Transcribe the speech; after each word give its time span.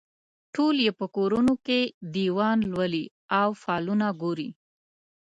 ټول 0.55 0.75
یې 0.85 0.91
په 0.99 1.05
کورونو 1.15 1.53
کې 1.65 1.79
دیوان 2.15 2.57
لولي 2.71 3.05
او 3.39 3.49
فالونه 3.61 4.07
ګوري. 4.21 4.49